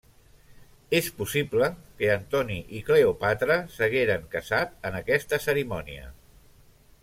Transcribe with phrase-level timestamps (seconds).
[0.99, 1.67] És possible
[1.99, 6.11] que Antoni i Cleòpatra s'hagueren casat en aquesta cerimònia.